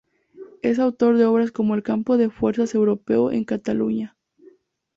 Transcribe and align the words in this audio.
Es 0.63 0.79
autor 0.79 1.19
de 1.19 1.25
obras 1.25 1.51
como 1.51 1.75
"El 1.75 1.83
campo 1.83 2.17
de 2.17 2.31
fuerzas 2.31 2.73
europeo 2.73 3.29
en 3.31 3.43
Cataluña. 3.43 4.17